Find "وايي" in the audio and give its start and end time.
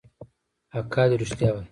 1.51-1.67